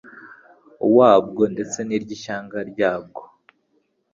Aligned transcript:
wabwo 0.97 1.41
ndetse 1.53 1.77
n'iry'ishyanga 1.83 2.57
ryabwo. 2.71 3.21